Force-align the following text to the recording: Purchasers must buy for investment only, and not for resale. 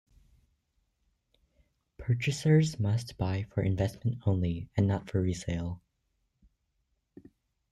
Purchasers 1.99 2.79
must 2.79 3.19
buy 3.19 3.43
for 3.43 3.61
investment 3.61 4.17
only, 4.25 4.67
and 4.75 4.87
not 4.87 5.07
for 5.11 5.21
resale. 5.21 5.79